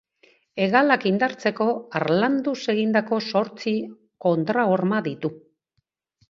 [0.63, 1.67] Hegalak indartzeko
[1.99, 3.75] harlanduz egindako zortzi
[4.27, 5.33] kontrahorma ditu.